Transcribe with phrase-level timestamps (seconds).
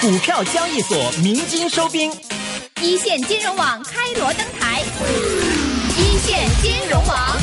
[0.00, 2.10] 股票交易所鸣金收兵，
[2.80, 4.82] 一线金融网开锣登台，
[5.98, 7.36] 一线金融网。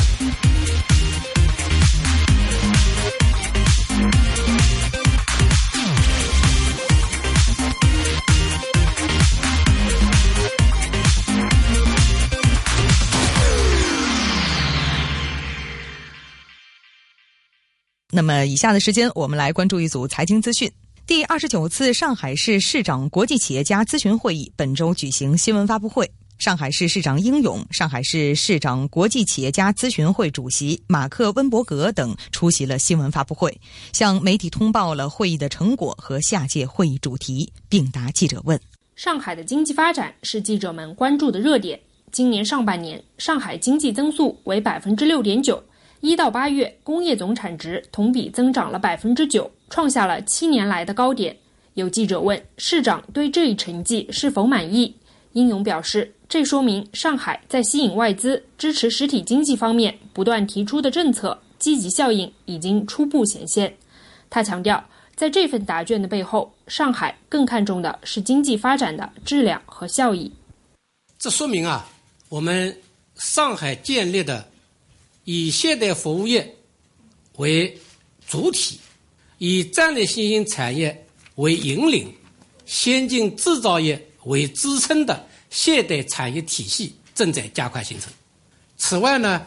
[18.10, 20.68] 那么，以下的时间，我们来关注一组财经资讯。
[21.08, 33.58] 第二十九次上海市市长国际企业家咨询会议本周举行新闻发布会，上海市市长英勇、上海市市长国际企业家咨询会主席马克温伯格等出席了新闻发布会，
[33.94, 38.60] 向媒体通报了会议的成果和下届会议主题，并答记者问。
[38.94, 41.80] 上海的经济发展是记者们关注的热点。
[42.12, 45.64] 今年上半年，上海经济增速为百分之六点九。
[46.00, 51.36] 一到八月，工业总产值同比增长了百分之九，创下了七年来的高点。
[51.74, 54.94] 有记者问市长对这一成绩是否满意，
[55.32, 63.72] 英勇表示，这说明上海在吸引外资、支持实体经济方面不断提出的政策积极效应已经初步显现。
[64.30, 64.82] 他强调，
[65.16, 70.30] 在这份答卷的背后，上海更看重的是经济发展的质量和效益。
[71.18, 71.88] 这说明啊，
[72.28, 72.76] 我们
[73.16, 74.46] 上海建立的。
[75.30, 76.56] 以现代服务业
[77.36, 77.78] 为
[78.26, 78.80] 主体，
[79.36, 82.10] 以战略新兴产业为引领，
[82.64, 88.10] 先进制造业为支撑的现代产业体系正在加快形成。
[88.78, 89.46] 此外呢，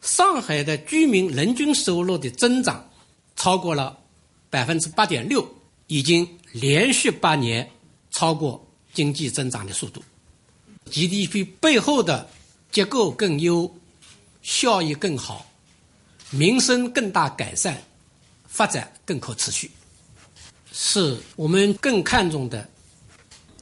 [0.00, 2.90] 上海的居民人均收入的增长
[3.36, 3.96] 超过了
[4.50, 5.48] 百分之八点六，
[5.86, 7.70] 已经连续八年
[8.10, 8.60] 超过
[8.92, 10.02] 经济增长的速度。
[10.90, 12.28] GDP 背后的
[12.72, 13.72] 结构更优。
[14.46, 15.44] 效益更好，
[16.30, 17.74] 民生更大改善，
[18.46, 19.68] 发展更可持续，
[20.72, 22.66] 是我们更看重的。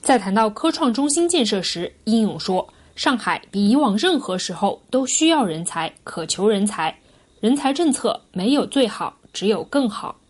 [0.03, 6.95] 在谈到科创中心建设时，殷勇说：“上海比以往任何时候都需要人才，渴求人才。
[7.41, 10.21] 人才政策没有最好，只有更好。”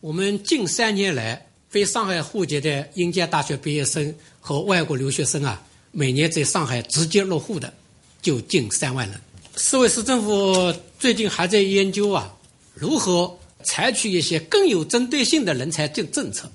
[0.00, 5.62] 我们近三年来，非上海户籍的应届大学毕业生和外国留学生啊，
[5.92, 7.70] 每年在上海直接落户的
[8.22, 9.20] 就近三万人。
[9.60, 12.32] 市委市政府最近还在研究啊，
[12.74, 16.48] 如何采取一些更有针对性的人才政政策，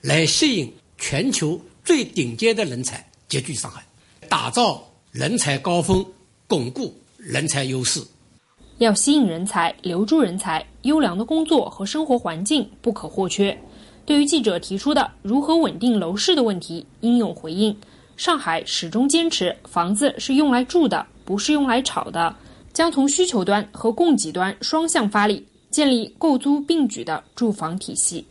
[0.00, 3.84] 来吸引全球最顶尖的人才集聚上海，
[4.30, 4.82] 打造
[5.12, 6.02] 人才高峰，
[6.46, 8.02] 巩固人才优势。
[8.78, 13.56] 要吸引人才、留住人才，优良的工作和生活环境不可或缺。
[14.06, 17.76] 对于记者提出的如何稳定楼市的问题，应勇回应：
[18.16, 21.06] 上海始终坚持，房子是用来住的。
[21.28, 22.34] 不是用来炒的，
[22.72, 28.26] 将从需求端和供给端双向发力，建立购租并举的住房体系。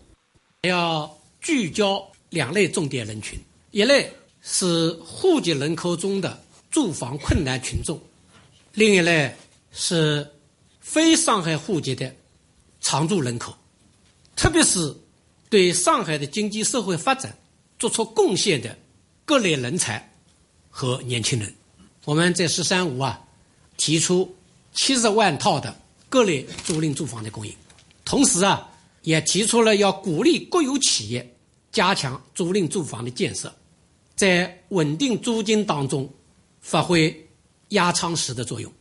[0.63, 1.07] 要
[1.40, 3.38] 聚焦两类重点人群：
[3.69, 8.02] 一类是户籍人口中的住房困难群众，
[8.74, 9.31] 另一类
[9.72, 10.28] 是
[10.80, 12.12] 非上海户籍的
[12.81, 13.53] 常住人口，
[14.36, 14.91] 特别是
[15.52, 17.38] 对上海的经济社会发展
[17.78, 18.75] 做出贡献的
[19.24, 20.12] 各类人才
[20.68, 21.53] 和年轻人。
[22.07, 23.19] 我们在“十三五”啊，
[23.75, 24.34] 提出
[24.72, 25.75] 七十万套的
[26.07, 27.53] 各类租赁住房的供应，
[28.06, 28.66] 同时啊，
[29.01, 31.35] 也提出了要鼓励国有企业
[31.69, 33.53] 加强租赁住房的建设，
[34.16, 36.09] 在稳定租金当中
[36.62, 37.13] 发挥
[37.69, 38.72] 压舱石的作用。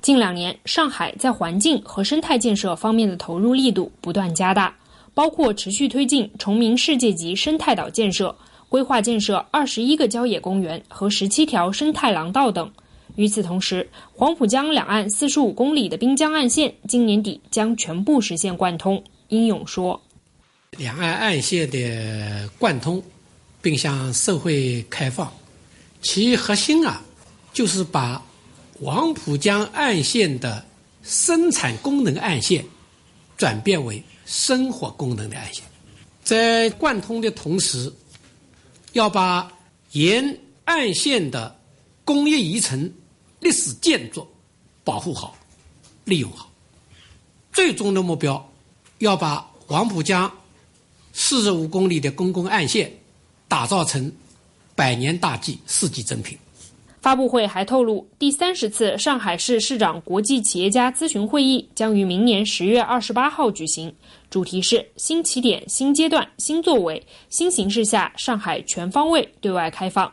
[0.00, 4.72] 近两年，上海在环境和生态建设方面的投入力度不断加大，
[5.14, 8.38] 包括持续推进崇明世界级生态岛建设。
[8.68, 12.70] 规划建设二十一个郊野公园和十七条生态廊道等。
[13.16, 19.02] 与此同时，黄浦江两岸四十五公里的滨江岸线今年底将全部实现贯通。
[19.28, 20.00] 英勇说
[20.78, 23.02] ：“两岸岸线的贯通
[23.60, 25.32] 并向社会开放，
[26.00, 27.02] 其核心啊，
[27.52, 28.22] 就是把
[28.80, 30.64] 黄浦江岸线的
[31.02, 32.64] 生产功能岸线
[33.36, 35.64] 转变为生活功能的岸线，
[36.22, 37.92] 在贯通的同时。”
[38.98, 39.52] 要把
[39.92, 41.56] 沿岸线的
[42.04, 42.92] 工业遗存、
[43.38, 44.26] 历史建筑
[44.82, 45.38] 保护好、
[46.04, 46.50] 利用好。
[47.52, 48.52] 最终的目标，
[48.98, 50.28] 要把黄浦江
[51.12, 52.92] 四十五公里的公共岸线
[53.46, 54.12] 打造成
[54.74, 56.36] 百年大计、世纪珍品。
[57.00, 63.94] 发布会还透露，第三十次上海市市长国际企业家咨询会议将于明年十月二十八号举行。
[64.28, 70.12] 主题是新起点、新阶段、新作为、新形势下上海全方位对外开放。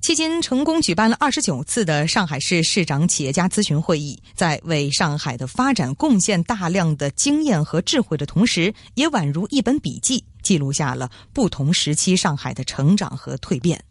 [0.00, 10.24] 期间成功举办了二十九次的上海市市长企业家咨询会议，在为上海的发展贡献大量的经验和智慧的同时，也宛如一本笔记。
[10.42, 13.84] 记录下了不同时期上海的成长和蜕变。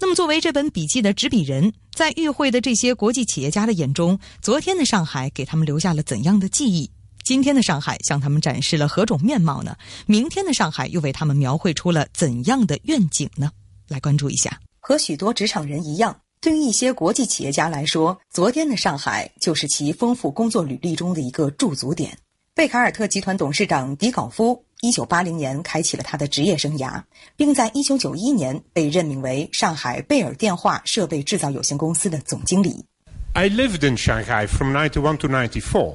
[0.00, 6.90] 那么，作为这本笔记的执笔人，在与会的这些国际企业家的眼中，昨天的上海给他们留下了怎样的记忆？
[7.24, 9.76] 今天的上海向他们展示了何种面貌呢？
[10.06, 13.50] 明天的上海又为他们描绘出了怎样的愿景呢？
[13.88, 14.60] 来关注一下。
[14.80, 22.18] 和许多职场人一样，对于一些国际企业家来说，昨天的上海就是其丰富工作履历中的一个驻足点。
[22.54, 27.02] 贝卡尔特集团董事长迪考夫，一九八零年开启了他的职业生涯，
[27.36, 32.84] 并在一九九一年被任命为上海贝尔电话设备制造有限公司的总经理。
[33.32, 35.94] I lived in Shanghai from ninety one to ninety four.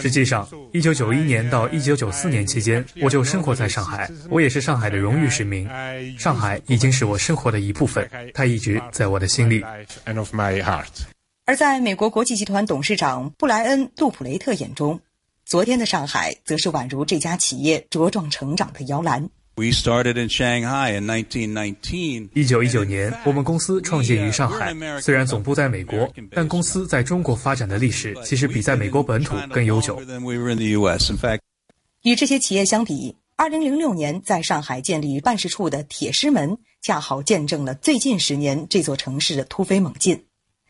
[0.00, 4.10] 实际上，一九九一年到一九九四年期间，我就生活在上海。
[4.28, 5.68] 我也是上海的荣誉市民。
[6.18, 9.64] 上海已经是我生活的一部分，它一直在我的心里。
[11.46, 15.00] 而在美国国际集团董事长布莱恩·杜普雷特眼中，
[15.48, 19.26] 昨天的上海则是宛如这家企业茁壮成长的摇篮。
[19.54, 22.28] We started in Shanghai in 1919.
[22.34, 24.74] 一九一九年，我们公司创建于上海。
[25.00, 29.98] 虽然总部在美国，但公司在中国发展的历史其实比在美国本土更悠久。
[32.02, 40.26] 与这些企业相比，二零零六年在上海建立办事处的铁狮门，恰好见证了最近十年这座城市的突飞猛进。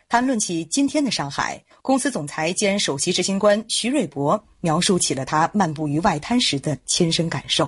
[0.08, 7.66] 谈论起今天的上海，公司总裁兼首席执行官徐瑞博描述起了他漫步于外滩时的亲身感受。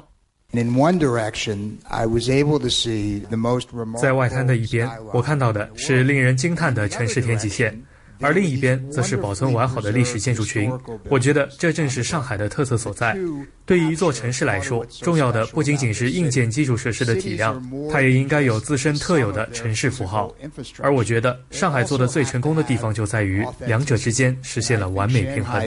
[3.99, 7.83] 在外滩的一边，我看到的是令人惊叹的城市天际线，
[8.21, 10.71] 而另一边则是保存完好的历史建筑群。
[11.09, 13.17] 我觉得这正是上海的特色所在。
[13.65, 20.33] 对于一座城市来说，重要的不仅仅是硬件基础设施的体量，它也应该有自身特有的城市符号。
[20.81, 25.61] 而我觉得上海做的最成功的地方就在于两者之间实现了完美平衡。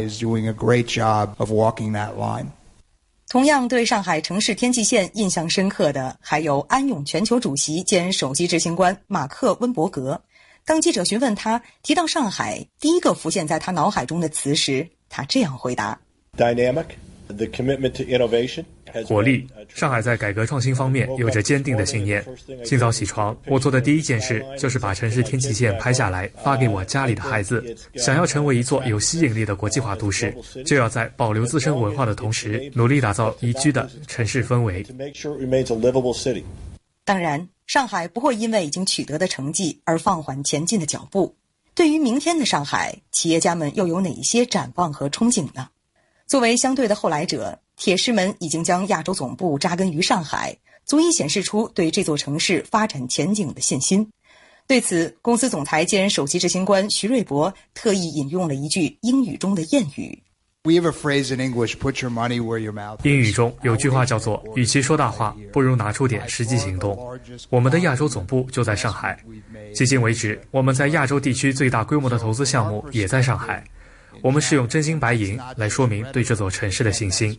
[3.29, 10.21] 同样对上海城市天际线印象深刻的，还有安永全球主席兼首席执行官马克温伯格。
[10.65, 15.99] 当记者询问他提到上海，第一个浮现在他脑海中的词时，他这样回答
[16.37, 16.85] ：“Dynamic,
[17.27, 18.63] the commitment to innovation.”
[19.05, 19.45] 活力。
[19.67, 22.23] 上海在改革创新方面有着坚定的信念。
[22.63, 27.75] 清早起床，我做的第一件事就是把城市天际线拍下来，发给我家里的孩子。
[27.95, 30.33] 想要成为一座有吸引力的国际化都市，
[30.63, 34.85] 就要在保留自身文化的同时，努力打造宜居的城市氛围。
[37.05, 41.35] 当然，上海不会因为已经取得的成绩而放缓前进的脚步。
[41.75, 45.69] 对于明天的上海，企业家们又有哪些展望和憧憬呢？
[46.27, 47.59] 作为相对的后来者。
[47.75, 50.55] 铁狮门已经将亚洲总部扎根于上海，
[50.85, 54.07] 足以显示出对这座城市发展前景的信心。
[54.67, 60.22] 对此，公司总裁兼首席执行官徐瑞博特意引用了一句英语中的谚语。
[63.03, 66.97] 英语中有句话叫做：“与其说大话，不如拿出点实际行动。”
[67.51, 69.21] 我们的亚洲总部就在上海，
[69.75, 73.61] 迄今为止，我们在亚洲地区最大规模的投资项目也在上海。
[74.21, 77.37] 我们是用真金白银来说明对这座城市的信心。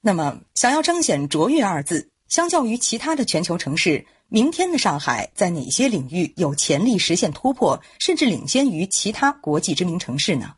[0.00, 4.02] 那么，想要彰显卓越二字，相较于其他的全球城市，
[4.32, 10.54] 明天的上海在哪些领域有潜力实现突破，甚至领先于其他国际知名城市呢？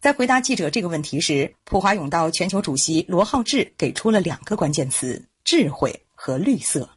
[0.00, 6.88] 在回答记者这个问题时，普华永道全球主席罗浩志给出了两个关键词：智慧和绿色。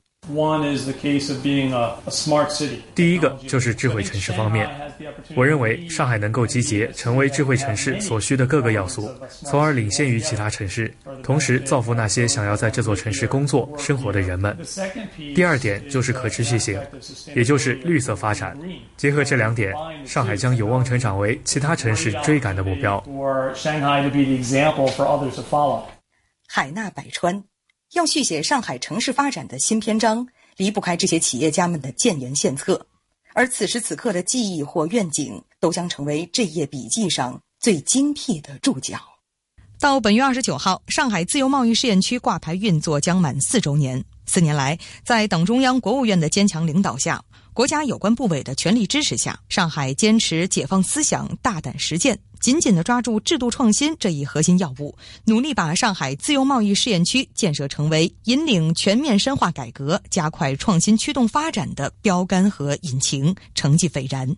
[2.95, 4.69] 第一个就是智慧城市方面，
[5.35, 14.57] 我认为上海能够集结成为智慧城市所需的各个要素，从而领先于其他城市，同时造福那些想要在这座城市工作生活的人们。
[15.35, 16.79] 第二点就是可持续性，
[17.35, 18.57] 也就是绿色发展。
[18.97, 19.73] 结合这两点，
[20.05, 23.03] 上海将有望成长为其他城市追赶的目标。
[26.47, 27.50] 海纳百川。
[27.93, 32.85] 要续写上海城市发展的新篇章，离不开这些企业家们的建言献策，
[33.33, 38.97] 而此时此刻的记忆或愿景，都将成为这页笔记上最精辟的注脚。
[39.77, 44.01] 到本月二十九号，上海自由贸易试验区挂牌运作将满四周年。
[44.25, 47.21] 四年来，在党中央、国务院的坚强领导下。
[47.53, 64.35] 国家有关部委的全力支持下，上海坚持解放思想、大胆实践，紧紧地抓住制度创新这一核心要务，努力把上海自由贸易试验区建设成为引领全面深化改革、加快创新驱动发展的标杆和引擎，成绩斐然。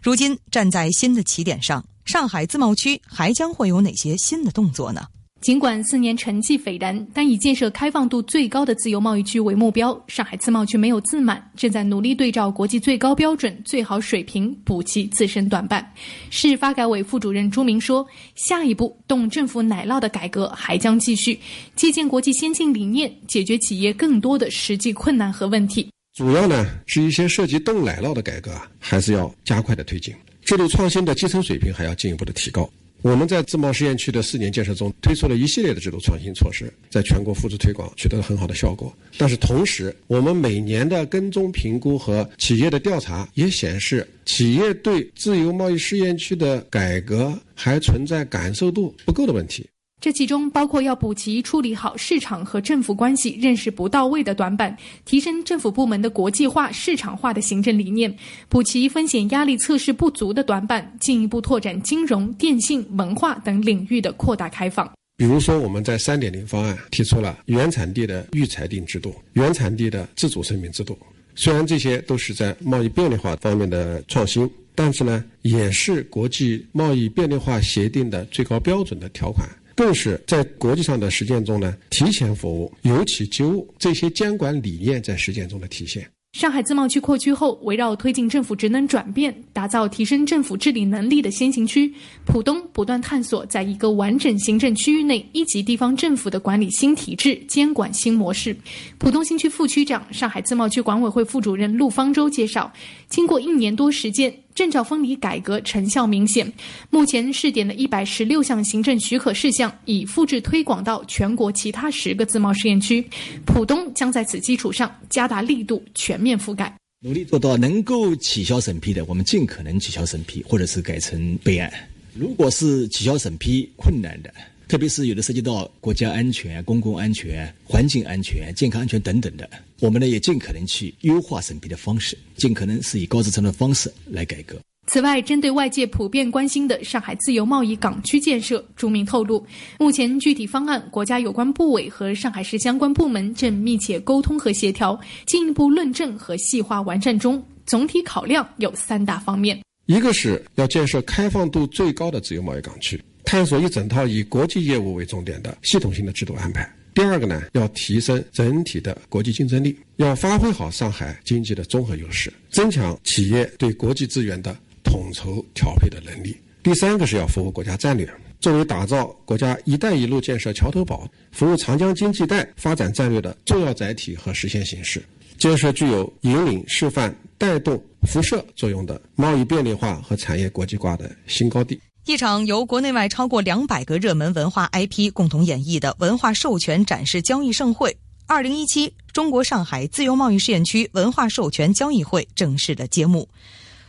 [0.00, 5.08] 如今站在新的起点上，上海自贸区还将会有哪些新的动作呢？
[5.40, 15.90] 尽管四年成绩斐然，但以建设开放度最高的自由贸易区为目标，上海自贸区没有自满，正在努力对照国际最高标准、最好水平补齐自身短板。
[16.28, 18.06] 市发改委副主任朱明说
[18.36, 21.40] ：“下一步动政府奶酪的改革还将继续，
[21.74, 25.88] 借鉴国际先进理念，解决企业更多的实际困难和问题。
[26.12, 32.68] 主要呢是一些涉及动奶酪的改革啊，还是要加快的推进，制度创新的基层水平还要进一步的提高。”
[33.02, 38.94] 我们在自贸试验区的四年建设中，推出了一系列的制度创新措施，在全国复制推广取得了很好的效果。
[39.16, 49.66] 但是同时，我们每年的跟踪评估和企业的调查也显示，企业对自由贸易试验区的改革还存在感受度不够的问题。
[50.00, 58.16] 这其中包括要补齐处理好市场和政府关系认识不到位的短板，提升政府部门的国际化、市场化的行政理念，
[58.48, 64.90] 补齐风险压力测试不足的短板，进一步拓展金融、电信、文化等领域的扩大开放。
[65.18, 70.98] 比如说，我们在三点零方案提出了原产地的预裁定制度、原产地的自主声明制度。
[71.34, 79.46] 虽然这些都是在贸易便利化方面的创新，但是呢，也是国际贸易便利化协定的最高标准的条款。
[79.80, 86.06] 更是在国际上的实践中呢，提前服务、由起就物这些监管理念在实践中的体现。
[86.34, 91.90] 上海自贸区扩区后，围绕推进政府职能转变、打造提升政府治理能力的先行区，
[92.26, 98.54] 浦东不断探索在一个完整行政区域内一级地方政府的管理新体制、监管新模式。
[98.98, 102.70] 浦东新区副区长、上海自贸区管委会副主任陆方舟介绍，
[103.08, 104.32] 经过一年多时间。
[104.60, 106.52] 证照分离改革成效明显，
[106.90, 113.02] 目前试点的一百十六项行政许可事项已复制推广到全国其他十个自贸试验区，
[113.46, 121.72] 浦东将在此基础上加大力度，全面覆盖，努力做到能够取消审批的，我们尽可能取消审批，或者是改成备案。
[122.14, 124.30] 如果是取消审批困难的。
[124.70, 129.50] 特别是有的涉及到国家安全、公共安全、环境安全、健康安全等等的，
[129.80, 134.56] 我们呢也尽可能去优化审批的方式，尽可能是以高质量的方式来改革。
[134.86, 139.44] 此外，针对外界普遍关心的上海自由贸易港区建设，朱明透露，
[139.80, 144.96] 目前具体方案，国家有关部委和上海市相关部门正密切沟通和协调，
[145.26, 147.44] 进一步论证和细化完善中。
[147.66, 153.02] 总体考量有三大方面：一个是要建设开放度最高的自由贸易港区。
[153.30, 156.68] 探索一整套以国际业务为重点的系统性的制度安排。
[156.92, 166.36] 第二个呢，要提升整体的国际竞争力，要发挥好上海经济的综合优势，增强企业对国际资源的统筹调配的能力。
[166.64, 175.00] 第三个是要符合国家战略，作为打造国家“一带一路”建设桥头堡、服务长江经济带发展战略的重要载体和实现形式，
[175.38, 181.80] 建设具有引领、示范、带动、辐射作用的贸易便利化和产业国际化的新高地。
[182.06, 193.28] 一场由国内外超过两百个热门文化 IP 共同演绎的文化授权展示交易盛会——二零一七中国上海自由贸易试验区文化授权交易会正式的揭幕。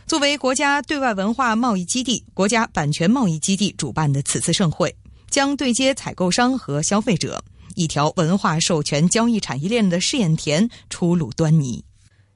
[0.06, 4.94] 作为国家对外文化贸易基地、国家版权贸易基地主办的此次盛会，
[5.30, 7.42] 将对接采购商和消费者，
[7.76, 11.82] 一条文化授权交易产业链的试验田初露端倪。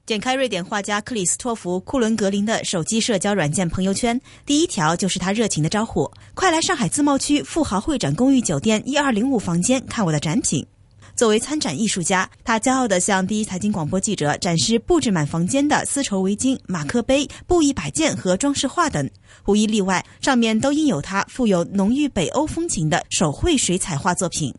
[0.07, 10.65] 点开瑞典画家克里斯托弗·库伦格林的手机社交软件朋友圈，第一条就是他热情的招呼：“快来上海自贸区富豪会展公寓酒店一二零五房间看我的展品。”
[11.13, 19.09] 作为参展艺术家，他骄傲地向第一财经广播记者展示布置满房间的丝绸围巾、马克杯、布艺摆件和装饰画等，
[19.45, 24.55] 无一例外，上面都印有他富有浓郁北欧风情的手绘水彩画作品。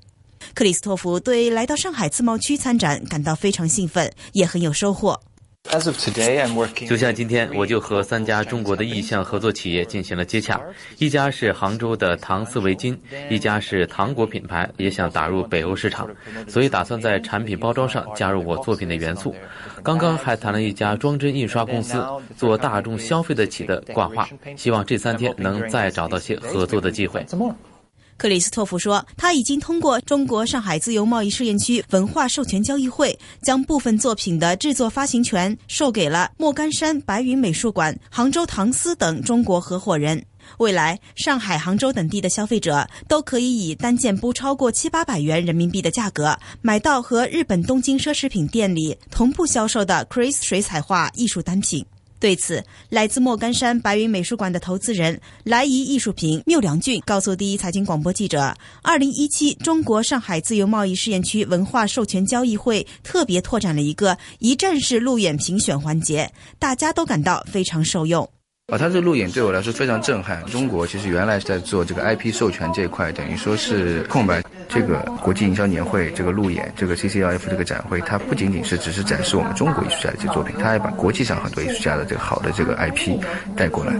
[0.54, 5.18] 克里斯托弗对来到上海自贸区参展感到非常兴奋，也很有收获。
[6.86, 10.60] 就像今天，我就和三家中国的意向合作企业进行了接洽，
[10.98, 12.96] 一家是杭州的唐丝围巾，
[13.28, 16.08] 一家是糖果品牌，也想打入北欧市场，
[16.48, 19.34] 所以打算在产品包装上加入我作品的元素。
[19.82, 22.02] 刚刚还谈了一家装帧印刷公司，
[22.36, 27.24] 做大众消费得起的挂画，希望这三天能再找到些合作的机会。
[28.18, 40.22] 克里斯托弗说，他已经通过中国上海自由贸易试验区文化授权交易会，将部分作品的制作发行权授给了莫干山白云美术馆、杭州唐斯等中国合伙人。
[40.56, 51.86] 未来，上海、杭州等地的消费者都可以以单件不超过七八百元人民币的价格，买到和日本东京奢侈品店里同步销售的 Chris 水彩画艺术单品。
[52.20, 68.28] 对此，来自莫干山白云美术馆的投资人来怡艺术品缪良俊告诉第一财经广播记者：“二零一七中国上海自由贸易试验区文化授权交易会特别拓展了一个一站式路演评选环节，大家都感到非常受用。”
[68.68, 70.44] 啊，他这路演对我来说非常震撼。
[70.44, 74.42] 中国其实原来在做这个 IP 授权这一块，等于说是空白。
[74.68, 83.18] 这个国际营销年会，这个路演，这个 CCLF 这个展会，它不仅仅是只是展示我们中国艺术家的一些作品，它还把国际上很多艺术家的这个好的这个 IP
[83.56, 83.94] 带过来。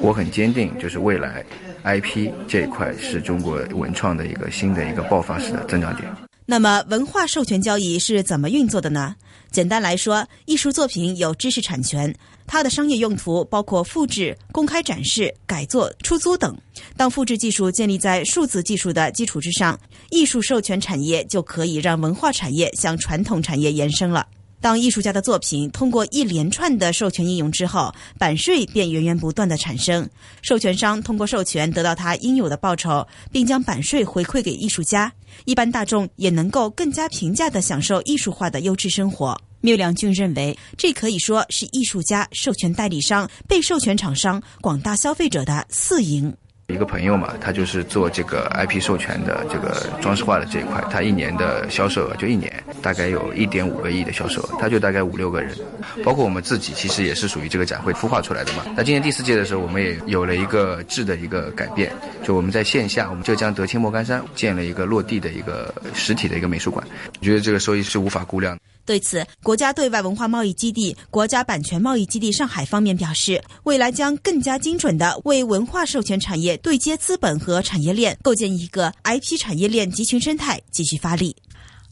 [0.00, 1.44] 我很坚定，就是未来
[1.84, 6.06] IP 这一块是中国文创的一个新的一个爆发式的增长点。
[6.44, 9.14] 那么，文化授权交易是怎么运作的呢？
[9.52, 12.12] 简单来说，艺术作品有知识产权，
[12.46, 16.56] 它的商业用途包括复制、公开展示、改作、出租等。
[16.96, 19.78] 当复制技术建立在数字技术的基础之上，
[20.10, 24.26] 艺术授权产业就可以让文化产业向传统产业延伸了。
[24.62, 30.08] 当艺术家的作品通过一连串的授权应用之后，版税便源源不断的产生。
[30.40, 35.12] 授权商通过授权得到他应有的报酬，并将版税回馈给艺术家。
[35.46, 39.36] 一般大众也能够更加平价的享受艺术化的优质生活。
[39.60, 46.32] 缪良俊认为，这可以说是艺术家、授权代理商、被授权厂商、广大消费者的四赢。
[46.72, 55.54] 一个朋友嘛，他就是做这个 IP 授权的这个装饰画的这一块，他一年的销售额就一年大概有一点五个亿的销售额，他就大概五六个人，
[56.02, 58.64] 包括我们自己其实也是属于这个展会孵化出来的嘛。
[58.76, 61.92] 那今年第四届的时候，我们也有了一个质的一个改变，
[62.24, 66.86] 就我们在线下，我们浙江德清莫干山建了一个落地的一个实体的一个美术馆，
[67.20, 68.58] 我觉得这个收益是无法估量。
[68.84, 81.34] 对此，国家对外文化贸易基地、国家版权贸易基地上海方面表示，未来将更加精准地为文化授权产业对接资本和产业链，构建一个 IP 产业链集群生态，继续发力。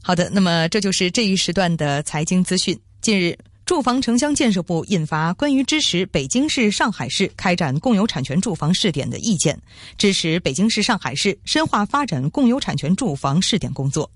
[0.02, 2.78] 好的，那么这就是这一时段的财经资讯。
[3.00, 9.56] 近日，住房城乡建设部印发关于支持北京市、上海市开展共有产权住房试点的意见，
[9.96, 14.10] 支持北京市、上海市深化发展共有产权住房试点工作。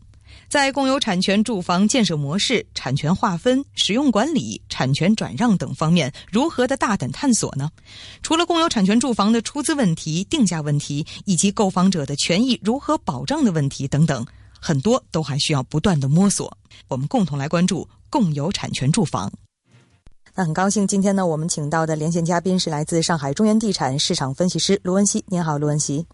[0.54, 7.68] 在共有产权住房建设模式、产权划分、使用管理、产权转让等方面，如何的大胆探索呢？
[8.22, 14.24] 除了共有产权住房的出资问题、定价问题，以及购房者的权益如何保障的问题等等，
[14.60, 16.56] 很多都还需要不断的摸索。
[16.86, 19.32] 我们共同来关注共有产权住房。
[20.36, 25.24] 那很高兴，今天呢，我们请到的连线嘉宾是来自上海中原地产市场分析师卢文熙。
[25.26, 26.06] 您好，卢文熙。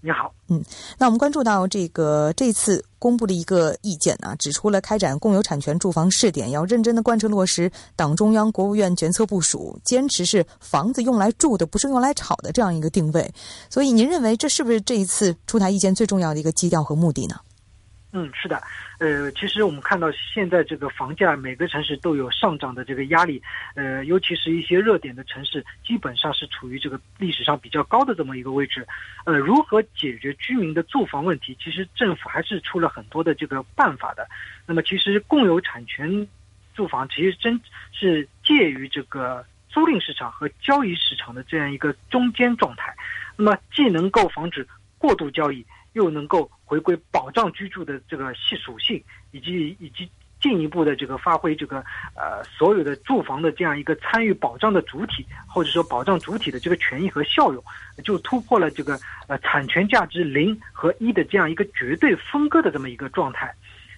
[0.00, 0.64] 你好，嗯，
[0.96, 13.28] 那我们关注到这个这次公布的一个意见啊，指出了开展共有产权住房试点要认真的贯彻落实党中央、国务院决策部署，坚持是房子用来住的，不是用来炒的这样一个定位。
[13.68, 17.34] 所以，您认为这是不是这一次出台意见最重要的一个基调和目的呢？
[18.10, 18.62] 嗯，是的。
[18.98, 23.42] 呃，其实我们看到现在这个房价，每个城市都有上涨的这个压力。
[23.74, 28.86] 呃，尤其是一些热点的城市，基本上是处于这个历史上比较高的这么一个位置。
[29.26, 31.54] 呃，如何解决居民的住房问题？
[31.62, 34.26] 其实政府还是出了很多的这个办法的。
[34.64, 36.26] 那么，其实共有产权
[36.74, 37.60] 住房其实真
[37.92, 42.96] 是介于这个租赁市场和交易市场的这样一个中间状态。
[43.36, 44.66] 那么，既能够防止
[44.96, 45.62] 过度交易。
[45.94, 50.06] 又能够回归保障居住的这个系属性，以及以及
[50.38, 51.78] 进一步的这个发挥这个
[52.14, 57.64] 呃所有的住房的这样一个参与保障的主体，或者说保障主体的这个权益和效用，
[58.04, 63.52] 就突破了这个呃产权价值零和一的这样一个绝对分割的这么一个状态。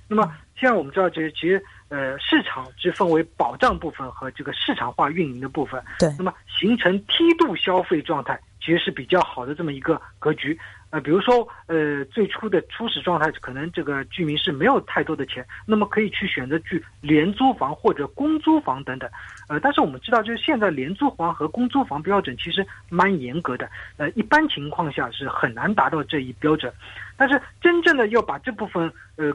[0.08, 5.82] 那么现在我们知道，其实其实呃市场只分为保障部分和这个市场化运营的部分。
[5.98, 6.08] 对。
[6.16, 10.58] 那么形成梯度消费状态，其实是比较好的这么一个格局。
[10.90, 19.08] 呃，比如说，呃，最初的初始状态，可能这个居民是没有太多的钱，那么可以去选择去廉租房或者公租房等等。
[19.48, 26.72] 呃，但是我们知道，就是现在廉租房和公租房标准其实蛮严格的，呃，一般情况下是很难达到这一标准。
[27.16, 29.32] 但是真正的要把这部分，呃。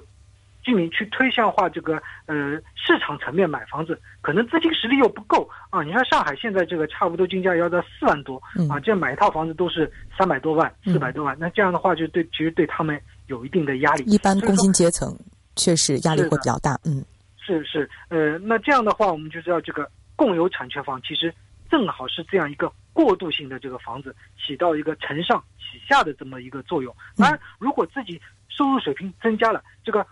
[0.66, 5.84] 居民去推向化这个呃市场层面买房子，可能资金实力又不够啊！
[5.84, 14.04] 你看上海现在这个差不多均价要到四万多啊，这样买一套房子都是三百多万、四百多万，那这样的话就对其实对他们有一定的压力。
[14.06, 15.16] 一般工薪阶层
[15.56, 17.06] 确实压力会比较大，嗯，
[17.38, 21.32] 是是呃，那这样的话我们就知道这个共有产权房其实
[21.70, 26.92] 正好是这样一个过渡性的这个房子，起到一个承上启下的这么一个作用。
[27.16, 30.04] 当然，如果自己收入水平增加了，这个。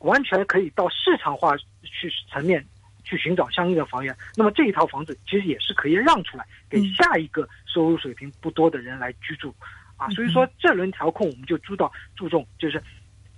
[0.00, 2.64] 完全可以到市场化去层面
[3.04, 9.54] 去寻找相应的房源，那么这一套房子其实也是可以让出来给下一个收入水平不多的人来居住，
[9.96, 12.82] 啊，所以说这轮调控我们就注到注重就是，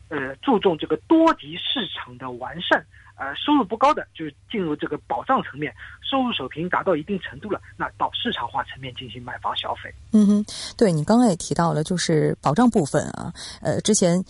[0.08, 2.84] 呃，注重这个多级市场的完善，
[3.16, 9.92] 呃，收入不高的就是进入这个保障层面，收入水平达到一定程度了，那到市场化层面进行买房消费。
[10.12, 10.44] 嗯哼，
[10.76, 14.22] 对你刚刚也提到了，就是保障部分啊，呃，之前。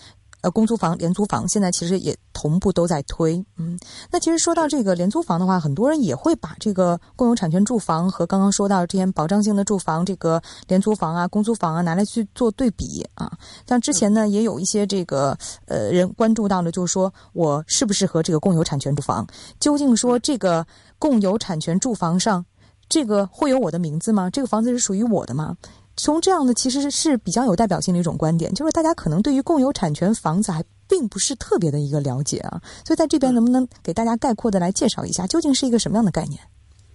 [0.43, 3.43] 呃公租房、廉租房，现在其实也同步都在推。
[3.57, 3.79] 嗯，
[4.11, 13.33] 那其实说到这个廉租房的话，很多人也会把这个共有产权住房和刚刚说到这些保障性的住房，这个廉租房啊、公租房啊拿来去做对比啊。
[13.67, 19.27] 像之前呢，也有一些这个呃人关注到了，就是说我适不适合这个共有产权住房？
[19.61, 20.67] 究竟说这个
[20.99, 22.45] 共有产权住房上，
[22.89, 24.29] 这个会有我的名字吗？
[24.29, 25.57] 这个房子是属于我的吗？
[26.03, 36.41] 从这样的其实是比较有代表性的一种观点，就是大家可能对于共有产权房子还并不是特别的一个了解啊，所以在这边能不能给大家概括的来介绍一下，究竟是一个什么样的概念？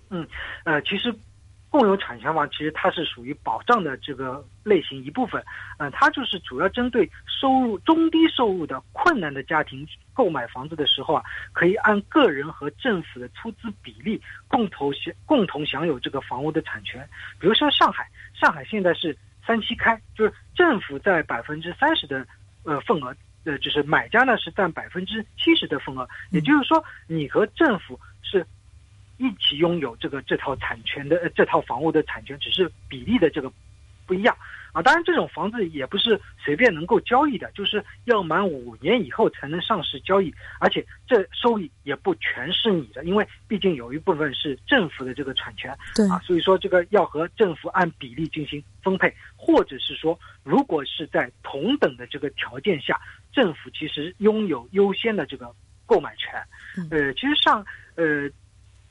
[0.09, 0.27] 嗯，
[0.65, 1.17] 呃，其实
[1.77, 5.43] 共有产权房其实它是属于保障的这个类型一部分，
[5.77, 17.07] 嗯，它就是主要针对收入中低收入的困难的家庭购买房子的时候啊，可以按个人和政府的出资比例共同享共同享有这个房屋的产权，
[17.39, 18.09] 比如说上海。
[18.33, 22.25] 上海现在是三七开，就是政府在百分之三十的
[22.63, 28.45] 呃份额，呃就是买家呢是占百分之七十的份额，也就是说你和政府是
[29.17, 33.51] 一起拥有这个这套产权的这套房屋的产权，只是比例的这个
[34.05, 34.35] 不一样。
[34.73, 52.99] 啊，当然，这种房子也不是随便能够交易的，就是要满五年以后才能上市交易，而且这收益也不全是你的，因为毕竟有一部分是政府的这个产权，对啊，所以说这个要和政府按比例进行分配，或者是说，如果是在同等的这个条件下，
[53.31, 55.51] 政府其实拥有优先的这个
[55.87, 56.39] 购买权，
[56.91, 58.29] 呃，其实上，呃。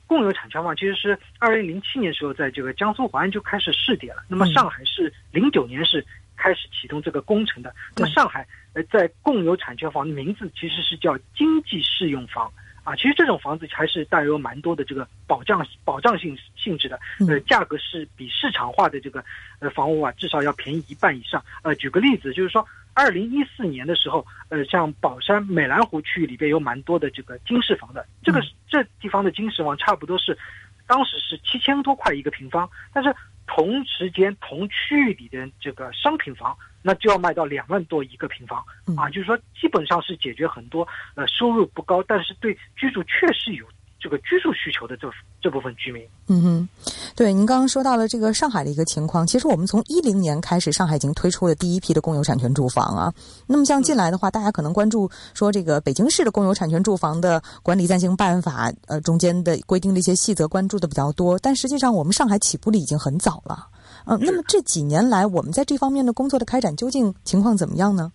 [0.07, 4.23] 共有产权房其实是二零零七年时候在这个江苏淮安就开始试点了。
[4.27, 6.03] 那么上海是零九年是
[6.35, 7.75] 开始启动这个工程的。
[7.95, 12.51] 那么上海呃在共有产权房的名字其实是叫经济适用房
[12.83, 12.95] 啊。
[12.95, 16.99] 其实这种房子还是带有蛮多的这个保障保障性性质的。
[17.27, 19.23] 呃，价格是比市场化的这个
[19.59, 21.43] 呃房屋啊至少要便宜一半以上。
[21.63, 22.65] 呃，举个例子就是说。
[22.97, 30.35] 二零一四年的时候，呃，像宝山美兰湖区域里边有蛮多的这个经适房的，这个这地方的经适房差不多是，
[30.87, 38.65] 当时是七千多块一个平方，但是同时间同区域里的这个商品房，那就要卖到两万多一个平方，
[38.97, 43.63] 啊，就是说基本上是解决很多呃收入不高，但是对居住确实有。
[43.99, 45.09] 这个居住需求的这
[45.41, 46.69] 这部分居民，嗯哼，
[47.15, 53.11] 对，您刚刚说到了这个上海的一个情况，其实我们从一零年开始，上海已经推出了第一批的公有产权住房啊。
[53.47, 63.67] 那么像近来的话，大家可能关注说这个北京市的公有产权住房的管理暂行办法，呃，中间的规定的一些细则关注的比较多，但实际上我们上海起步的已经很早了，
[64.05, 68.11] 嗯，那么这几年来，我们在这方面的工作的开展究竟情况怎么样呢？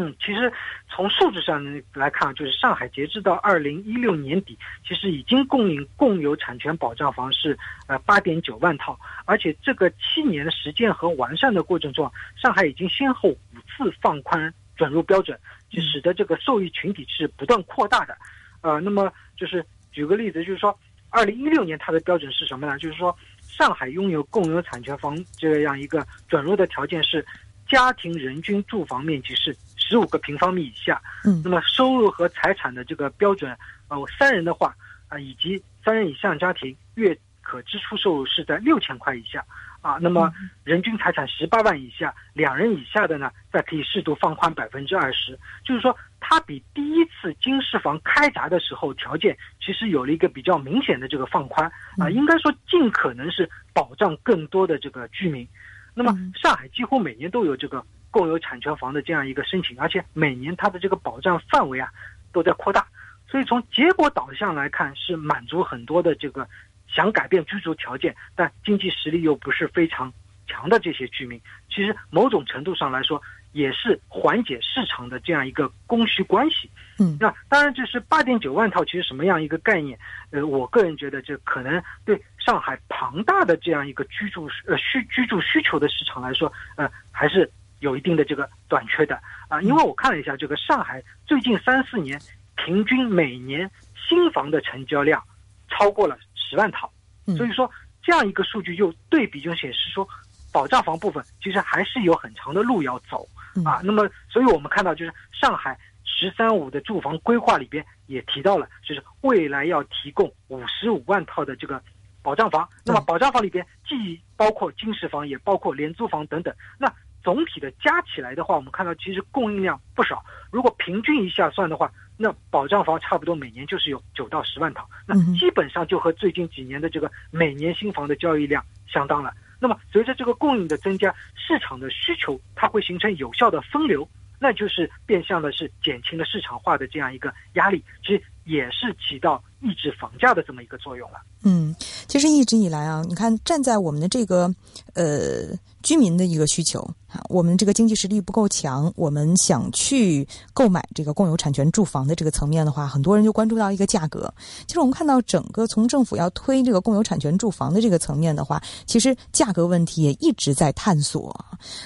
[0.00, 0.52] 嗯，其实
[0.88, 1.60] 从数字上
[1.92, 4.56] 来看，就是上海截至到二零一六年底，
[4.86, 7.58] 其实已经供应共有产权保障房是
[7.88, 12.08] 呃八点九万套，而且这个七年的实践和完善的过程中，
[12.40, 15.36] 上海已经先后五次放宽准入标准，
[15.68, 18.16] 就使得这个受益群体是不断扩大的。
[18.60, 20.78] 呃，那么就是举个例子，就是说
[21.10, 22.78] 二零一六年它的标准是什么呢？
[22.78, 27.26] 就是说上海拥有共有产权房这样一个准入的条件是。
[27.70, 29.54] 家庭人均住房面积是
[29.88, 33.56] 十五个平方米以下，嗯，那么收入和财产的这个标准，
[33.88, 34.76] 呃，三人的话
[35.08, 39.42] 啊，以及三人以上家庭月可支出收入是在六千块以下，
[39.80, 40.30] 啊，那么
[40.62, 51.66] 人均财产十八万以下，两人以下的呢，再可以适度放宽百分之二十，就是说它比第一次经适房开闸的时候条件其实有了一个比较明显的这个放宽，
[51.98, 55.48] 啊，应该说尽可能是保障更多的这个居民。
[55.94, 61.90] 那么上海几乎每年都有这个共有产权房的这样一个申请，而且每年它的这个保障范围啊
[62.32, 62.86] 都在扩大，
[63.28, 66.48] 所以从结果导向来看，是满足很多的这个
[66.86, 70.12] 想改变居住条件，但经济实力又不是非常
[70.46, 71.40] 强的这些居民。
[71.68, 73.20] 其实某种程度上来说，
[73.52, 76.70] 也是缓解市场的这样一个供需关系。
[76.98, 79.98] 嗯，那当然，这是八点九万套，其实什么样一个概念？
[80.30, 89.60] 呃，我个人觉得，这可能对上海庞大的这样一个居住呃需居住需求的市场来说，呃，还是有一定的这个短缺的啊。
[89.62, 92.20] 因为我看了一下，这个上海最近三四年
[92.56, 93.70] 平均每年
[94.08, 95.22] 新房的成交量
[95.68, 96.90] 超过了十万套，
[97.36, 97.70] 所以说
[98.02, 100.08] 这样一个数据就对比就显示说，
[100.52, 103.26] 保障房部分其实还是有很长的路要走
[103.64, 103.80] 啊。
[103.82, 105.78] 那么，所以我们看到就是上海。
[106.20, 111.80] 十三五的住房规划里边也提到了，就是未来要提供五十五万套的这个
[112.22, 112.68] 保障房。
[112.84, 116.52] 那么保障房里边既包括经适房，也包括廉租房等等。
[116.76, 116.92] 那
[117.28, 120.24] 总体的加起来的话，我们看到其实供应量不少。
[120.50, 124.88] 如果平均一下算的话，那保障房差不多每年就是有九到十万套。
[125.06, 129.30] 那基本上就和最近几年的这个每年新房的交易量相当了。
[129.60, 134.08] 那么随着这个供应的增加，市场的需求它会形成有效的分流。
[134.40, 141.18] 那就是变相的是减轻了市场化的这样一个压力，其实也是起到抑制房价的这么一个作用了。
[141.44, 141.74] 嗯，
[142.06, 144.48] 其实一直以来啊，你看站在我们的这个
[144.94, 154.32] 呃居民的一个需求啊，我们这个经济实力不够强，我们想去购买这个共有产权住房的这个层面的话，很多人就关注到一个价格。
[154.66, 161.34] 其实我们看到整个从政府要推这个共有产权住房的这个层面的话，其实价格问题也一直在探索。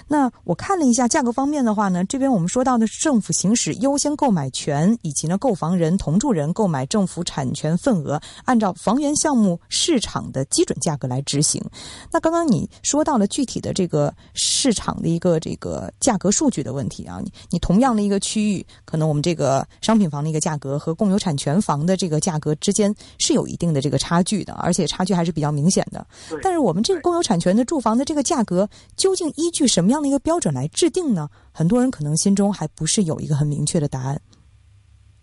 [0.08, 11.62] 那我看了一下价格方面的话呢，这边我们说到的是政府行使优先购买权，以及呢购房人同住人购买政府产权份额，按照房源项目市场的基准价格来执行。
[12.10, 26.06] 那刚刚你说到了具体的这个市场的一个这个价格数据的问题啊，你你同样的一个区域，可能我们这个商品房的一个价格和共有产权房的这个价格之间是有一定的这个差距的，而且差距还是比较明显的。
[26.42, 31.28] 但是我们这个共有产权的住房的这个价格，究竟依据什么样的一个标准来制定呢？
[31.52, 34.20] 很多人可能心中还不是有一个很明确的答案。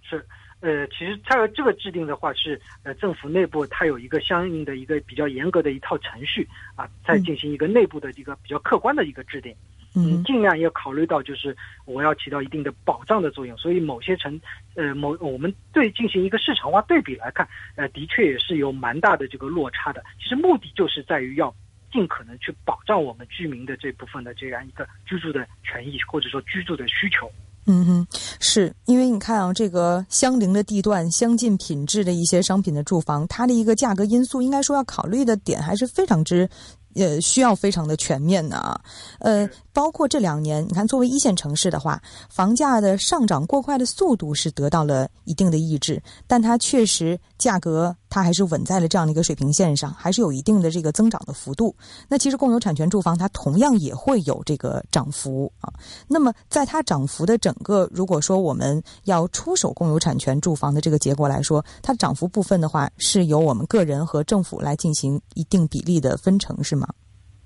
[0.02, 0.26] 是。
[0.62, 9.56] 呃，其实它这个制定的话是，呃，政府内部它有一个相应的一个比较严格的一套程序啊，在进行一个内部的一个比较客观的一个制定，
[9.96, 14.40] 嗯，尽量也考虑到就是我要起到一定的保障的作用，所以某些城，
[14.76, 20.04] 呃，某我们对进行一个市场化对比来看，呃，的确也是有蛮大的这个落差的。
[20.22, 21.56] 其实目的就是在于要
[21.90, 27.32] 尽可能去保障我们居民的这部分的这样一个居住的权益或者说居住的需求。
[27.72, 28.08] 嗯哼，
[28.40, 36.50] 是因为你看啊，这个相邻的地段、相近品质的一些商品的住房，它的一个价格因素，应该说要考虑的点还是非常之。
[36.96, 38.82] 呃，需要非常的全面的啊，
[39.20, 42.02] 呃，包括这两年，你看，作为一线城市的话，
[42.32, 51.76] 房价的上涨过快的速度是得到了一定的抑制，但它确实价格它还是稳在了这样的一个水平线上，还是有一定的这个增长的幅度。
[52.08, 55.74] 那其实共有产权住房它同样也会有这个涨幅啊。
[56.08, 66.88] 那么在它涨幅的整个，如果说我们要出手共有产权住房的这个结果来说，它涨幅部分的话，是由我们个人和政府来进行一定比例的分成，是吗？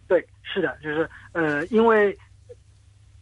[0.08, 2.18] 对，是的，就是呃，因为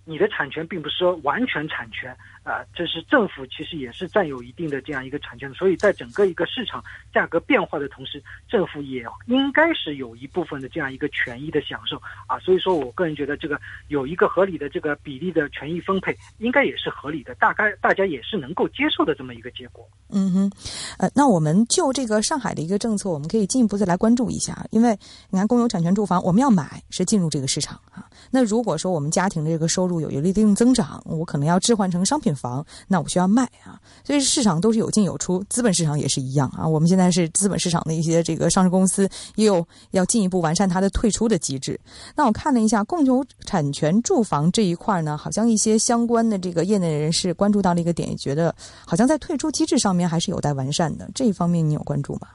[0.05, 2.15] 你的产权并不是说完全产权。
[2.43, 12.39] 啊，这是政府其实也是占有一定的这样一个产权的，所以在整个一个市场价格变化的同时，政府也应该是有一部分的这样一个权益的享受啊。
[12.39, 19.87] 所以说我个人觉得这个有一个合理的这个比例的权益分配，应该也是合理的，大概大家也是能够接受的这么一个结果。
[20.09, 20.51] 嗯哼，
[20.97, 24.97] 呃，那我们就这个上海的一个政策，我们可以进一步再来关注一下，因为
[25.29, 28.09] 你看公有产权住房，我们要买是进入这个市场啊。
[28.31, 32.30] 那如果说我们家庭的这个收入有一定增长，我可能要置换成商品。
[32.35, 36.67] 房，那我需要卖啊，所以市场都是有进有出，资本市场也是一样啊。
[36.67, 41.79] 我们现在是资本市场的一些这个上市公司，也有要进一步完善它的退出的机制。
[42.15, 48.53] 那我看了一下共有产权住房这一块呢，好像一些相关的这个业内人士关注到了一个点，觉得
[48.85, 51.09] 好像在退出机制上面还是有待完善的。
[51.13, 52.27] 这一方面你有关注吗？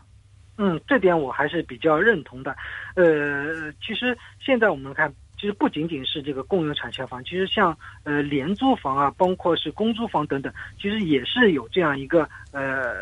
[0.59, 2.57] 嗯，这点我还是比较认同的。
[2.95, 5.13] 呃，其实现在我们看。
[5.39, 12.95] 其实不仅仅是这个共有产权房，其实像呃廉租房啊，包括是公租房等等，其实也是有这样一个呃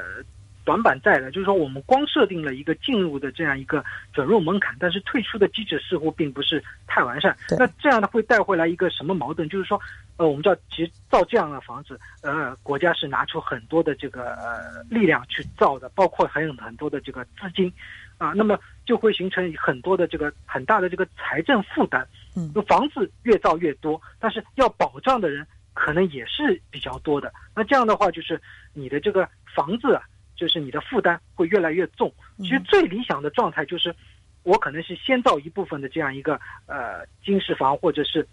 [0.65, 1.31] 短板在的。
[1.31, 7.37] 就是说，我们光设定了一个进入的这样一个准入门槛，但是退出的机制似乎并不是太完善。
[7.59, 9.49] 那这样呢会带回来一个什么矛盾？
[9.49, 9.81] 就是说，
[10.17, 17.73] 呃，我们知道，其实造这样的房子，呃，国家是拿出很多的这个呃力量去造的，包括还有很多的这个资金。
[18.17, 22.07] 啊，那么就会形成很多的这个很大的这个财政负担。
[22.37, 27.33] 嗯，房子越造越多，但是要保障的人可能也是比较多的。
[27.55, 28.41] 那这样的话，就是
[28.73, 30.03] 你的这个房子啊，
[30.35, 32.13] 就是你的负担会越来越重。
[32.39, 33.95] 其实最理想的状态就是，
[34.43, 38.27] 我可能是先造一部分的这样一个呃经适房或者是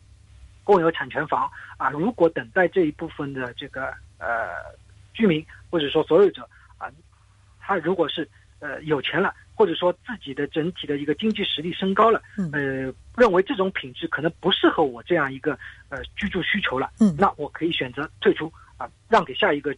[0.63, 1.89] 共有产权房啊。
[1.91, 4.49] 如果等待这一部分的这个呃
[5.13, 6.41] 居民或者说所有者
[6.77, 6.89] 啊，
[7.59, 8.27] 他如果是
[8.61, 9.33] 呃有钱了。
[9.53, 12.19] 或者说自己的整体的一个经济实力升高了，
[12.51, 15.51] 呃，认为这种品质可能不适合我这样一个
[15.89, 19.71] 呃居住需求了，嗯，那我可以选择退出啊，让给下一个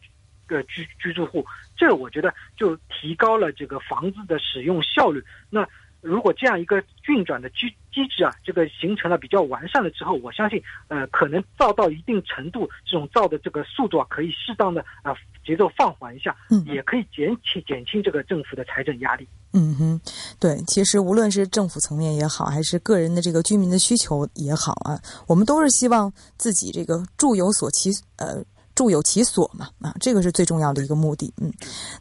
[0.47, 5.21] 个居居住户，这我觉得就提高了这个房子的使用效率。
[5.49, 5.67] 那
[6.03, 19.27] 如果这样一个运转的机机制啊，这个形成了比较完善了之后，我相信呃，可能造到一定程度，这种造的这个速度啊，可以适当的啊节奏放缓一下，嗯，也可以减轻减轻这个政府的财政压力。
[19.53, 20.01] 嗯哼，
[20.39, 28.43] 对，其实无论是政府层面也好，还是个人的这个居民的需求也好啊，我们都是希望自己这个住有所其呃
[28.75, 31.33] 住有其所嘛，啊，这个是最重要的一个目的。
[31.37, 31.51] 嗯，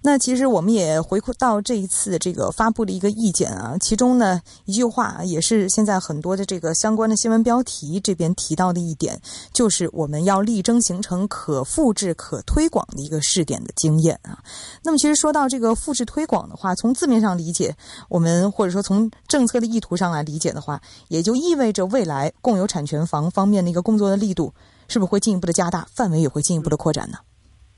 [0.03, 9.21] 那其实我们也回顾到这一次这个发布的一个意见啊，其中呢一句话也是现在很多的这个相关的新闻标题这边提到的一点，
[9.53, 14.39] 就是我们要力争形成可复制、可推广的一个试点的经验啊。
[14.83, 17.77] 那么，其实说到这个复制推广的话，从字面上理解，
[18.09, 24.53] 我们或者说从政策的意图上来理解的话，也就意味着未来共有产权房方面的一个工作的力度。
[24.88, 27.18] 是不是会进一步的加大，范围也会进一步的扩展呢？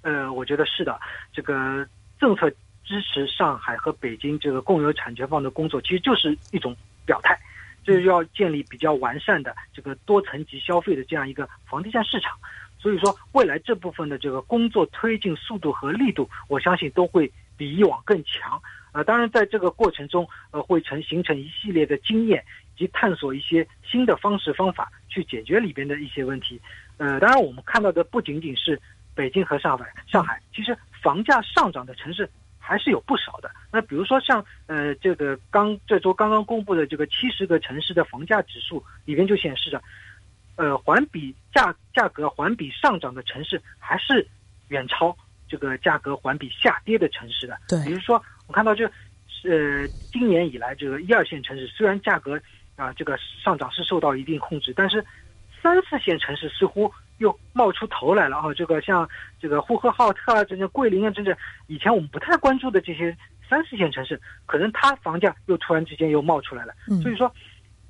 [0.03, 1.01] 呃，我觉得是的。
[1.33, 1.87] 这个
[2.19, 2.51] 政策
[2.85, 7.39] 支持上海和北京这个共有产权方的工作，其实就是一种表态，
[7.83, 12.33] 就是要建立比较完善的这个多层级消费的这样一个房地产市场。
[12.79, 18.61] 所以说，未来这部分的这个工作推进速度和力度，我相信都会比以往更强。
[18.93, 22.45] 呃，当然，在这个过程中，呃，会成形成一系列的经验，
[22.77, 26.61] 以及探索一些新的方式方法去解决里边的一些问题。
[26.97, 28.81] 呃，当然，我们看到的不仅仅是
[29.15, 29.93] 北京和上海。
[30.07, 32.29] 上海其实房价上涨的城市
[32.59, 33.51] 还是有不少的。
[33.73, 39.83] 那比如说像呃这个刚这周刚刚公布的这个七十个城市的房价指数里边就显示着，
[40.57, 44.25] 呃环比价价格环比上涨的城市还是
[44.69, 45.17] 远超
[45.49, 47.59] 这个价格环比下跌的城市的。
[47.69, 48.85] 对，比如说我看到就
[49.45, 52.41] 呃今年以来这个一二线城市虽然价格
[52.77, 55.05] 啊这个上涨是受到一定控制，但是。
[55.65, 58.53] 三四线城市似乎又冒出头来了啊！
[58.53, 59.09] 这个像
[59.41, 61.35] 这个呼和浩特啊，这些桂林啊，真正
[61.69, 63.17] 以前我们不太关注的这些
[63.49, 66.75] 三四线城市，可能它房价又突然之间又冒出来了。
[67.03, 67.35] 所以说，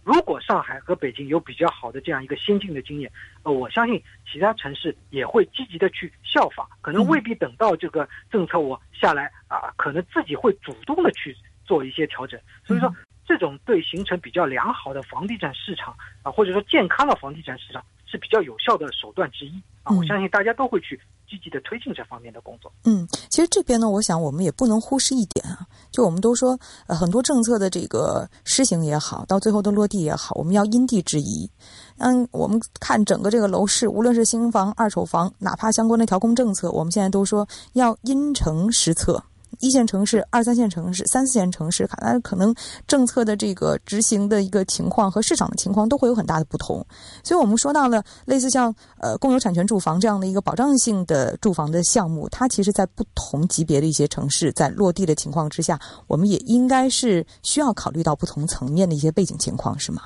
[0.04, 3.10] 如果上海和北京有比较好的这样一个先进的经验，
[3.42, 4.00] 呃，我相信
[4.32, 12.38] 其他城市也会积极的去效仿，可能未必等到这个政策我下来啊，可能自己会主动的去做一些调整。
[12.64, 12.94] 所以说。
[13.26, 19.94] 这种对形成比较良好的房地产市场啊，或者说健康的房地产市场是比较有效的手段之一啊。
[19.96, 22.70] 我相信大家都会去积极的推进这方面的工作。
[22.84, 31.50] 嗯，其实这边呢，我想我们也不能忽视一点啊，就我们都说呃很多政策的这个施行也好，到最后的落地也好，我们要因地制宜。
[31.98, 39.22] 嗯，我们看整个这个楼市，无论是新房、二手房，哪怕相关的调控政策，我们现在都说要因城施策。
[39.60, 42.54] 一线城市、二三线城市、三四线城市，看来可能
[42.86, 46.84] 政策的这个执行的一个情况和市场的情况都会有很大的不同。
[47.22, 60.02] 所以，我们说到了类似像呃共有产权住房这样的一个保障性的住房的项目，它其实在不同级别的一些城市在落地的情况之下，我们也应该是需要考虑到不同层面的一些背景情况，是吗？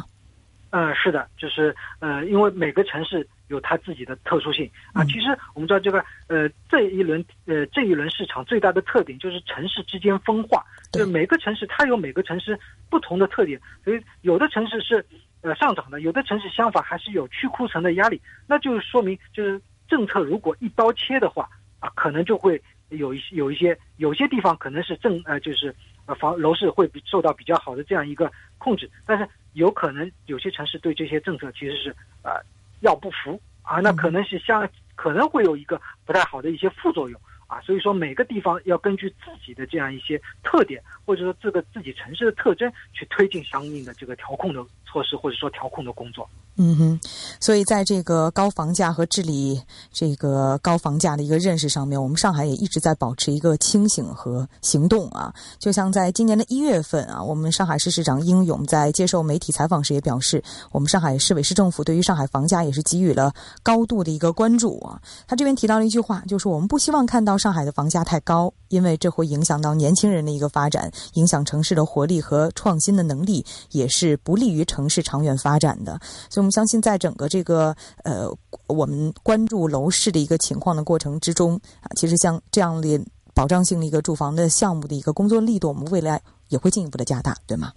[0.71, 3.27] 嗯，是的，就是呃，因为每个城市。
[3.49, 4.71] 有它自己的特殊性。
[4.93, 5.05] 啊！
[5.05, 12.59] 其实我们知道这个呃这一轮呃这一轮市场最大的特点就是城市之间分化，就每个城市它有每个城市
[12.89, 15.05] 不同的特点，所以有的城市是
[15.43, 21.49] 呃上涨的，有的城市相反还是有去库存的压力，那就是说明就是政策如果一刀切的话
[21.81, 25.75] 啊，可能就会有一些有一些有些地方可能是政呃就是
[26.07, 32.33] 呃房楼市会比受到比较好的这样一个控制，但是有可能有些城市对这些政策其实是呃。
[32.81, 44.64] 要不服啊，那可能是相可能会有一个不太好的一些副作用啊，所以说每个地方要根据自己的这样一些特点，或者说这个自己城市的特征去推进相应的这个调控的
[44.99, 46.29] 措施，或者说调控的工作。
[46.61, 47.01] 嗯哼，
[47.39, 55.33] 所以在这个高房价和治理这个高房价的一个认识上面，我们上海也一直在保持一个清醒和行动啊。
[55.61, 63.33] 就像在今年的一月份啊，我们上海市市长英勇在接受媒体采访时也表示，我们上海市委市政府对于上海房价也是给予了
[63.63, 65.01] 高度的一个关注啊。
[65.29, 76.01] 他这边提到了一句话，就是我们不希望看到上海的房价太高，因为这会影响到年轻人的一个发展，影响城市的活力和创新的能力，也是不利于城市长远发展的。
[76.29, 76.48] 所以。
[76.48, 78.27] 我们相信，在整个这个呃，
[78.68, 82.98] 我们关注楼市的一个情况的过程之中啊，其实像这样的
[83.35, 87.72] 保障性的一个住房的项目的一个工作力度，我们未来也会进一步的加大，对吗？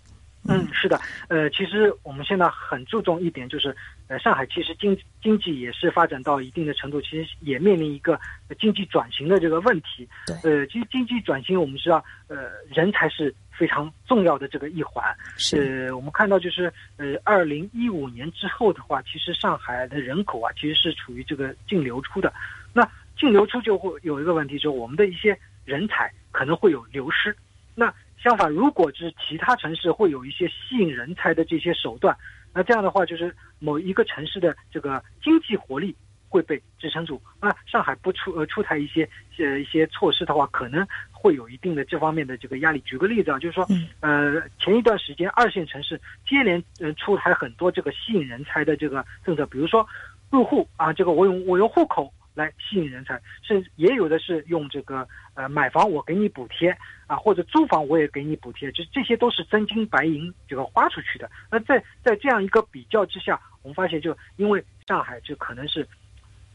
[0.47, 3.75] 嗯，是的，呃，其实我们现在很注重一点，就是
[4.07, 8.17] 呃，上海其实经经济也是发展到一定的程度，其实也面临一个
[8.59, 10.07] 经济转型的这个问题。
[10.27, 12.37] 对，呃，其实经济转型，我们知道，呃，
[12.69, 13.33] 人才是。
[13.61, 22.33] 非常重要的这个一环，是我们看到就是呃，二零一五年之后的话，其实上海的人口啊，其实是处于这个净流出的。
[22.73, 22.81] 那
[23.15, 27.37] 净流出就会有一个问题，就是我们的一些人才可能会有流失。
[27.75, 32.17] 那相反，如果是其他城市会有一些吸引人才的这些手段，
[32.51, 35.95] 那这样的话，就是某一个城市的这个经济活力
[36.29, 37.21] 会被支撑住。
[37.39, 40.83] 那上海不出呃出台一些呃一些措施的话，可能。
[41.21, 42.79] 会有一定的这方面的这个压力。
[42.79, 43.67] 举个例子啊，就是说，
[43.99, 49.87] 呃，前一段时间二线城市接连呃出台很多这个吸引人才的这个政策，比如说
[50.31, 56.75] 入户啊，这个我用我用户口来吸引人才，甚至也有的是用这个呃买房我给你补贴
[57.05, 61.29] 啊，或者租房我也给你补贴，就这些都是真金白银这个花出去的。
[61.51, 65.87] 那在在这样一个比较之下，我们发现就因为上海就可能是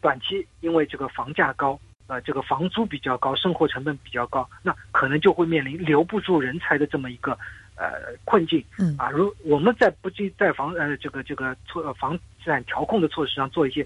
[0.00, 1.78] 短期因为这个房价高。
[2.08, 7.32] 呃，这个房租比较高，生活成本比较高，那可能就会面临留不住人才的这么一个
[7.76, 8.64] 呃困境。
[8.78, 13.84] 嗯啊，如我们在不计在房呃这个这个措房产调控的措施上做一些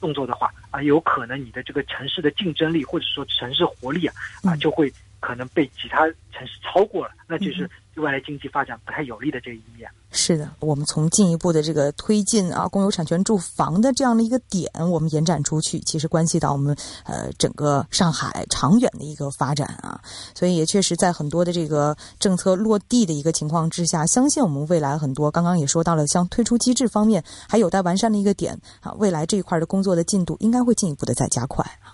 [0.00, 4.92] 动作的话啊，有可能你的这个城市的竞争力或者说城市活力啊啊就会
[5.24, 9.88] 可能被其他城市超过了，那就是对未来经济发展不太有利的这一面。
[10.10, 19.98] 是的，我们从进一步的这个推进啊，公有产权住房的这样的一个点，我们延展出去，其实关系到我们呃整个上海长远的一个发展啊。
[20.34, 31.93] 所以也确实在很多的这个政策落地的一个情况之下，相信我们未来很多刚刚也说到了，像退出机制方面还有待完善的一个点啊，未来这一块的工作的进度应该会进一步的再加快啊。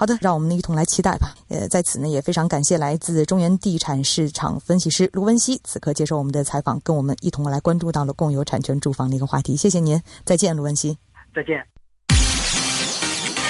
[0.00, 1.34] 好的，让我们一同来期待吧。
[1.48, 9.54] 呃，在此呢，也非常感谢来自中原地产市场分析师卢文熙此刻接受我们的采访，跟我们一同来关注到了共有产权住房的一个话题。
[9.54, 10.96] 谢谢您，再见，卢文熙。
[11.34, 11.62] 再见。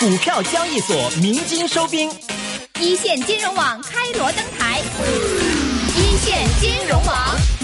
[0.01, 2.11] 股票交易所鸣金收兵，
[2.81, 7.60] 一线金融网开锣登台，一线金融网。